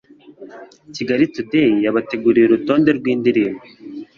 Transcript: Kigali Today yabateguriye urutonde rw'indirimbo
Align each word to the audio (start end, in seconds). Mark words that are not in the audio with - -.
Kigali 0.95 1.25
Today 1.35 1.69
yabateguriye 1.85 2.45
urutonde 2.47 2.89
rw'indirimbo 2.97 3.63